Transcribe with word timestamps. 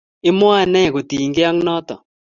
imwoe 0.29 0.63
nee 0.71 0.91
kotinykei 0.93 1.47
ak 1.49 1.57
noto? 1.65 1.95